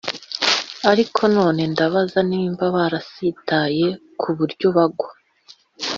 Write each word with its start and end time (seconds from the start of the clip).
ariko 0.91 1.21
none 1.35 1.61
ndabaza 1.73 2.19
niba 2.31 2.63
barasitaye 2.75 3.87
ku 4.19 4.29
buryo 4.37 4.67
bagwa 4.75 5.09